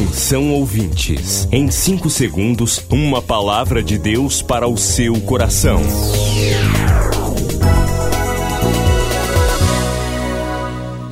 [0.00, 5.82] Atenção ouvintes, em 5 segundos, uma palavra de Deus para o seu coração.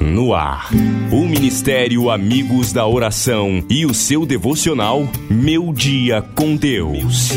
[0.01, 0.71] No ar,
[1.12, 7.29] o Ministério Amigos da Oração e o seu devocional Meu Dia com Deus.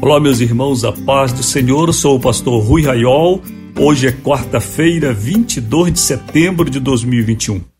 [0.00, 1.92] Olá, meus irmãos, a paz do Senhor.
[1.92, 3.42] Sou o pastor Rui Raiol
[3.76, 7.73] Hoje é quarta-feira, 22 de setembro de 2021.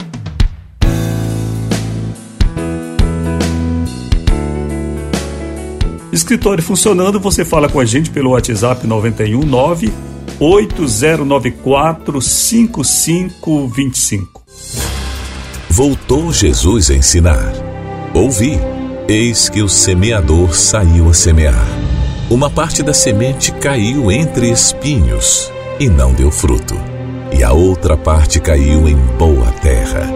[6.15, 9.93] Escritório funcionando, você fala com a gente pelo WhatsApp 919
[10.39, 14.45] 8094 5525.
[15.69, 17.53] Voltou Jesus a ensinar.
[18.15, 18.61] Ouvi,
[19.09, 21.67] eis que o semeador saiu a semear.
[22.31, 25.51] Uma parte da semente caiu entre espinhos
[25.81, 26.77] e não deu fruto.
[27.37, 30.09] E a outra parte caiu em boa terra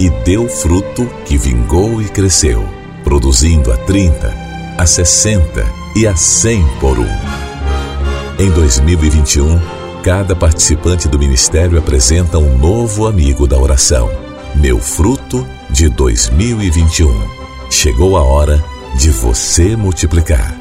[0.00, 2.64] e deu fruto que vingou e cresceu,
[3.04, 4.41] produzindo a 30,
[4.78, 7.08] a 60 e a 100 por um.
[8.38, 9.60] Em 2021,
[10.02, 14.10] cada participante do ministério apresenta um novo amigo da oração.
[14.54, 17.08] Meu fruto de 2021.
[17.70, 18.62] Chegou a hora
[18.98, 20.58] de você multiplicar.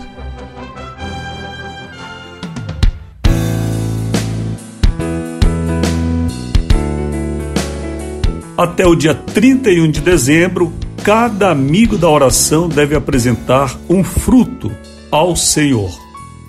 [8.58, 10.72] Até o dia 31 de dezembro,
[11.04, 14.72] cada amigo da oração deve apresentar um fruto
[15.10, 15.90] ao Senhor.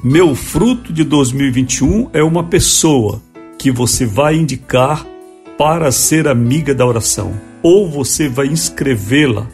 [0.05, 3.23] Meu fruto de 2021 é uma pessoa
[3.59, 5.07] que você vai indicar
[5.57, 9.47] para ser amiga da oração, ou você vai inscrevê-la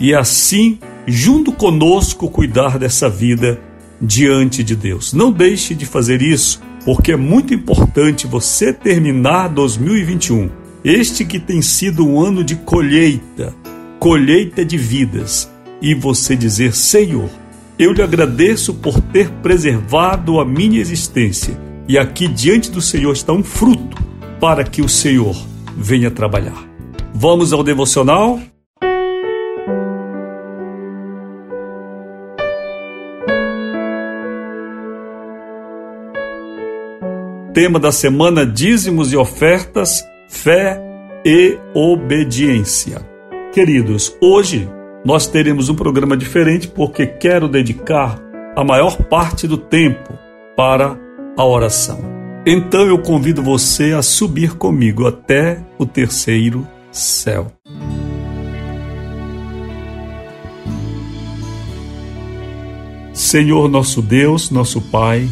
[0.00, 3.60] e assim, junto conosco, cuidar dessa vida
[4.00, 5.12] diante de Deus.
[5.12, 10.48] Não deixe de fazer isso, porque é muito importante você terminar 2021
[10.84, 13.52] este que tem sido um ano de colheita,
[14.06, 15.50] colheita de vidas,
[15.82, 17.28] e você dizer: Senhor,
[17.76, 21.58] eu lhe agradeço por ter preservado a minha existência,
[21.88, 24.00] e aqui diante do Senhor está um fruto
[24.38, 25.36] para que o Senhor
[25.76, 26.64] venha trabalhar.
[27.12, 28.38] Vamos ao devocional?
[37.52, 40.80] Tema da semana: dízimos e ofertas fé
[41.24, 43.15] e obediência.
[43.56, 44.68] Queridos, hoje
[45.02, 48.20] nós teremos um programa diferente porque quero dedicar
[48.54, 50.12] a maior parte do tempo
[50.54, 50.94] para
[51.38, 51.98] a oração.
[52.46, 57.50] Então eu convido você a subir comigo até o terceiro céu.
[63.14, 65.26] Senhor nosso Deus, nosso Pai,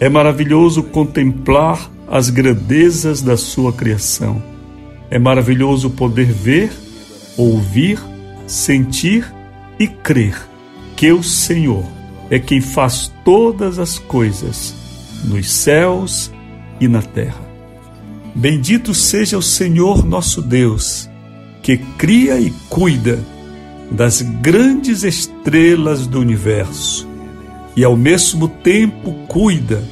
[0.00, 4.42] é maravilhoso contemplar as grandezas da sua criação.
[5.10, 6.85] É maravilhoso poder ver,
[7.36, 7.98] ouvir,
[8.46, 9.32] sentir
[9.78, 10.36] e crer
[10.96, 11.84] que o Senhor
[12.30, 14.74] é quem faz todas as coisas
[15.24, 16.30] nos céus
[16.80, 17.46] e na terra.
[18.34, 21.08] Bendito seja o Senhor nosso Deus,
[21.62, 23.18] que cria e cuida
[23.90, 27.08] das grandes estrelas do universo
[27.76, 29.82] e ao mesmo tempo cuida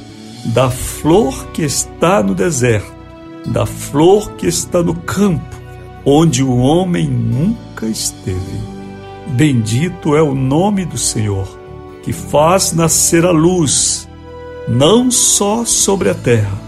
[0.45, 2.93] da flor que está no deserto,
[3.45, 5.55] da flor que está no campo,
[6.05, 8.75] onde o homem nunca esteve.
[9.29, 11.47] Bendito é o nome do Senhor,
[12.03, 14.07] que faz nascer a luz,
[14.67, 16.61] não só sobre a terra,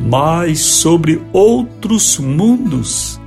[0.00, 3.20] mas sobre outros mundos,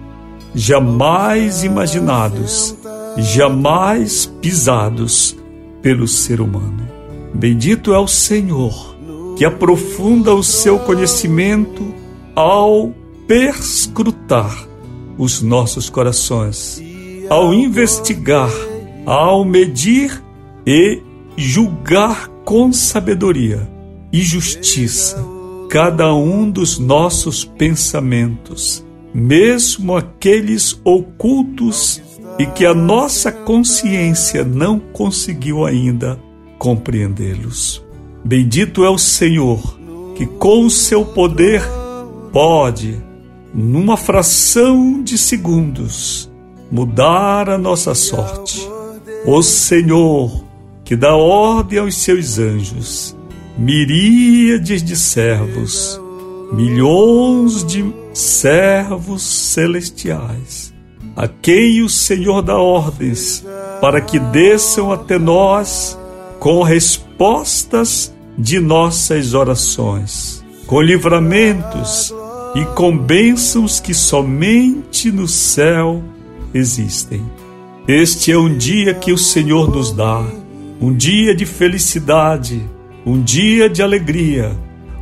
[0.54, 2.76] jamais imaginados,
[3.18, 5.36] jamais pisados
[5.82, 6.90] pelo ser humano.
[7.34, 8.94] Bendito é o Senhor
[9.38, 11.94] que aprofunda o seu conhecimento
[12.36, 12.92] ao
[13.28, 14.73] perscrutar
[15.18, 16.82] os nossos corações,
[17.30, 18.52] ao investigar,
[19.06, 20.22] ao medir
[20.66, 21.02] e
[21.36, 23.68] julgar com sabedoria
[24.12, 25.18] e justiça
[25.70, 32.02] cada um dos nossos pensamentos, mesmo aqueles ocultos
[32.38, 36.20] e que a nossa consciência não conseguiu ainda
[36.60, 37.84] compreendê-los.
[38.24, 39.78] Bendito é o Senhor,
[40.16, 41.64] que com o seu poder
[42.32, 43.02] pode,
[43.54, 46.32] numa fração de segundos,
[46.72, 48.68] mudar a nossa sorte.
[49.26, 50.44] O Senhor,
[50.84, 53.16] que dá ordem aos seus anjos,
[53.58, 56.02] miríades de servos,
[56.52, 60.74] milhões de servos celestiais,
[61.16, 63.46] a quem o Senhor dá ordens
[63.80, 65.98] para que desçam até nós
[66.40, 72.14] com respostas de nossas orações, com livramentos
[72.56, 76.04] e com bênçãos que somente no céu
[76.54, 77.24] existem.
[77.88, 80.24] Este é um dia que o Senhor nos dá,
[80.80, 82.64] um dia de felicidade,
[83.06, 84.56] um dia de alegria,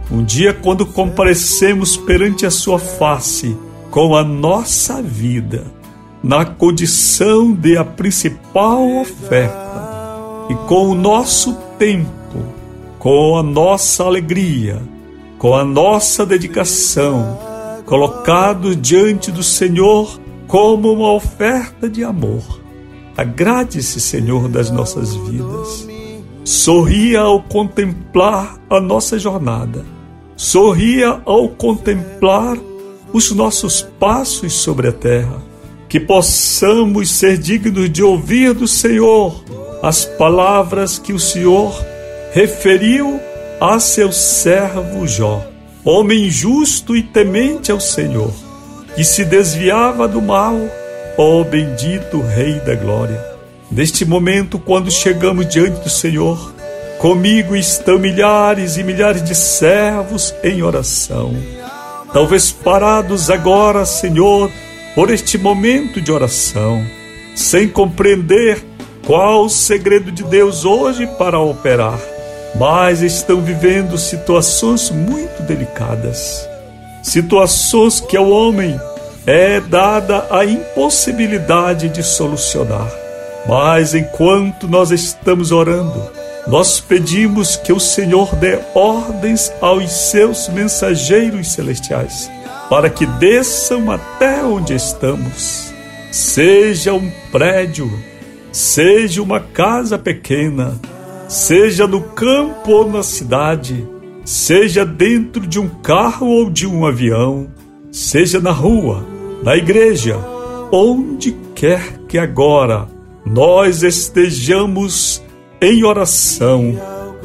[0.10, 3.56] um dia quando comparecemos perante a Sua face
[3.92, 5.66] com a nossa vida,
[6.24, 9.82] na condição de a principal oferta,
[10.50, 12.10] e com o nosso tempo,
[12.98, 14.82] com a nossa alegria,
[15.42, 17.40] com a nossa dedicação,
[17.88, 22.62] colocados diante do Senhor como uma oferta de amor.
[23.18, 25.88] Agrade-se, Senhor, das nossas vidas.
[26.44, 29.84] Sorria ao contemplar a nossa jornada.
[30.36, 32.56] Sorria ao contemplar
[33.12, 35.42] os nossos passos sobre a terra.
[35.90, 39.44] Que possamos ser dignos de ouvir do Senhor
[39.82, 41.74] as palavras que o Senhor
[42.32, 43.20] referiu
[43.62, 45.46] a seu servo Jó,
[45.86, 48.34] homem justo e temente ao Senhor
[48.96, 50.56] que se desviava do mal,
[51.16, 53.24] ó bendito Rei da Glória.
[53.72, 56.54] Neste momento, quando chegamos diante do Senhor,
[56.98, 61.32] comigo estão milhares e milhares de servos em oração.
[62.12, 64.52] Talvez parados agora, Senhor,
[64.96, 66.84] por este momento de oração,
[67.36, 68.62] sem compreender
[69.06, 72.00] qual o segredo de Deus hoje para operar,
[72.56, 76.52] mas estão vivendo situações muito delicadas
[77.02, 78.80] situações que ao homem
[79.26, 82.90] é dada a impossibilidade de solucionar.
[83.48, 86.10] Mas enquanto nós estamos orando,
[86.48, 92.30] nós pedimos que o Senhor dê ordens aos seus mensageiros celestiais,
[92.70, 95.72] para que desçam até onde estamos.
[96.12, 97.92] Seja um prédio,
[98.52, 100.80] seja uma casa pequena,
[101.32, 103.88] seja no campo ou na cidade,
[104.26, 107.48] seja dentro de um carro ou de um avião,
[107.90, 109.06] seja na rua,
[109.42, 110.20] na igreja,
[110.74, 112.86] onde quer que agora
[113.26, 115.24] nós estejamos
[115.62, 116.78] em oração,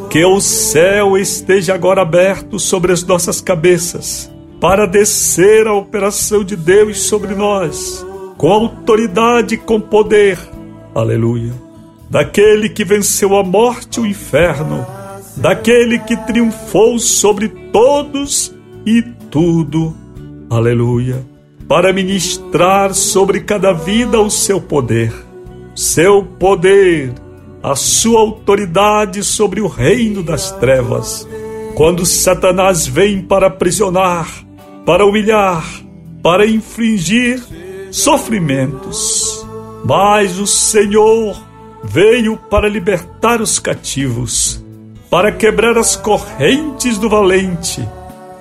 [0.09, 4.31] que o céu esteja agora aberto sobre as nossas cabeças,
[4.61, 8.07] para descer a operação de Deus sobre nós,
[8.39, 10.39] com autoridade e com poder.
[10.95, 11.66] Aleluia.
[12.11, 14.87] Daquele que venceu a morte e o inferno
[15.37, 18.55] daquele que triunfou sobre todos
[18.87, 19.95] e tudo.
[20.49, 21.25] Aleluia.
[21.69, 25.13] Para ministrar sobre cada vida o seu poder,
[25.75, 27.13] seu poder,
[27.63, 31.29] a sua autoridade sobre o reino das trevas.
[31.75, 34.29] Quando Satanás vem para aprisionar,
[34.87, 35.65] para humilhar,
[36.23, 37.43] para infligir
[37.91, 39.45] sofrimentos,
[39.85, 41.37] mas o Senhor
[41.89, 44.65] veio para libertar os cativos
[45.11, 47.87] para quebrar as correntes do valente,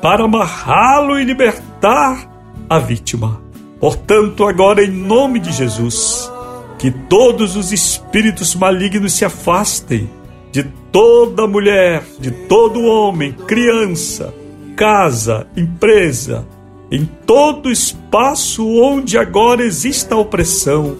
[0.01, 2.30] para amarrá-lo e libertar
[2.69, 3.42] a vítima.
[3.80, 6.31] Portanto, agora, em nome de Jesus,
[6.80, 10.09] que todos os espíritos malignos se afastem
[10.51, 14.33] de toda mulher, de todo homem, criança,
[14.75, 16.47] casa, empresa,
[16.92, 20.97] em todo espaço onde agora exista opressão,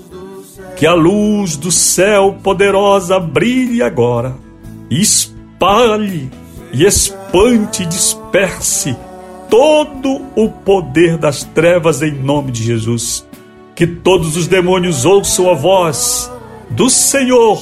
[0.76, 4.36] que a luz do céu poderosa brilhe agora
[4.90, 6.30] e espalhe
[6.74, 8.96] e espante e disperse
[9.50, 13.26] todo o poder das trevas em nome de Jesus.
[13.74, 16.32] Que todos os demônios ouçam a voz
[16.70, 17.62] do Senhor,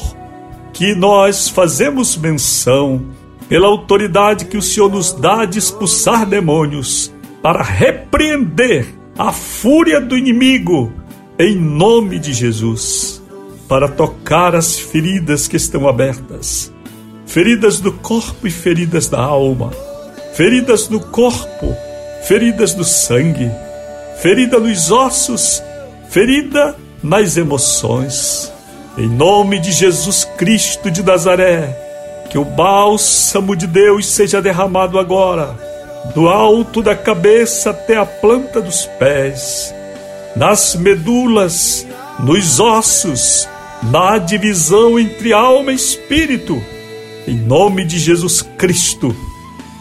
[0.71, 3.05] que nós fazemos menção
[3.47, 10.17] pela autoridade que o Senhor nos dá de expulsar demônios, para repreender a fúria do
[10.17, 10.91] inimigo
[11.39, 13.21] em nome de Jesus,
[13.67, 16.73] para tocar as feridas que estão abertas
[17.33, 19.71] feridas do corpo e feridas da alma,
[20.35, 21.75] feridas no corpo,
[22.27, 23.49] feridas do sangue,
[24.21, 25.63] ferida nos ossos,
[26.09, 28.53] ferida nas emoções.
[28.95, 31.75] Em nome de Jesus Cristo de Nazaré,
[32.29, 35.57] que o bálsamo de Deus seja derramado agora,
[36.13, 39.73] do alto da cabeça até a planta dos pés,
[40.35, 41.85] nas medulas,
[42.19, 43.47] nos ossos,
[43.83, 46.61] na divisão entre alma e espírito
[47.27, 49.15] em nome de Jesus Cristo,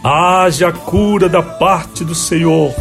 [0.03, 2.73] haja cura da parte do Senhor,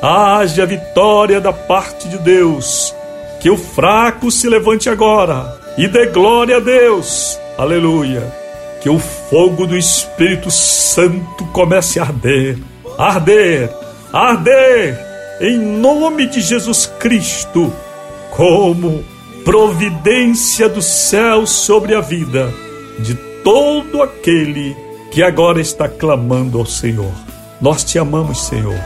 [0.00, 2.94] haja vitória da parte de Deus.
[3.40, 7.38] Que o fraco se levante agora e dê glória a Deus.
[7.58, 8.22] Aleluia.
[8.80, 12.58] Que o fogo do Espírito Santo comece a arder,
[12.96, 13.70] arder,
[14.12, 15.03] arder,
[15.40, 17.72] em nome de Jesus Cristo,
[18.30, 19.04] como
[19.44, 22.52] providência do céu sobre a vida
[22.98, 24.76] de todo aquele
[25.10, 27.12] que agora está clamando ao Senhor.
[27.60, 28.78] Nós te amamos, Senhor,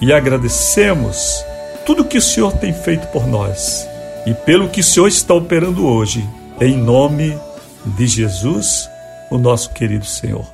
[0.00, 1.44] e agradecemos
[1.86, 3.86] tudo que o Senhor tem feito por nós.
[4.26, 6.26] e pelo que o Senhor está operando hoje,
[6.60, 7.38] em nome
[7.84, 8.88] de Jesus,
[9.30, 10.53] o nosso querido Senhor.